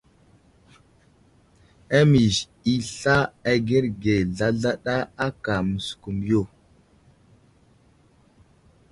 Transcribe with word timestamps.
Amiz 1.99 2.37
i 2.73 2.73
sla 2.91 3.17
agərge 3.51 4.15
zlazlaɗa 4.37 4.97
áka 5.25 5.53
məskumiyo. 5.69 6.41